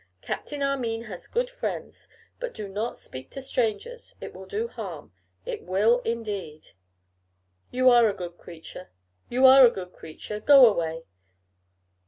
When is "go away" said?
10.39-11.03